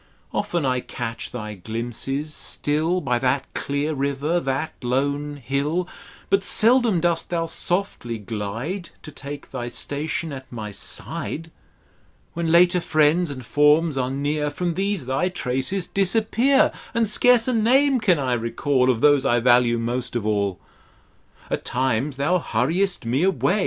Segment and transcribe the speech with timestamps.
[0.33, 5.87] Often I catch thy glimpses stil By that clear river, that lone hill,
[6.31, 6.97] 406 THE LAST FRUIT OFF AN OLD TEEE.
[6.97, 11.51] Bat seldom dost thou softly glide To take thy station at my side.
[12.33, 17.53] When later friends and forms are near; From these thy traces disappear^, And scarce a
[17.53, 20.59] name can I recall Of those I value most of all.
[21.51, 23.59] At times thou hurriest me away.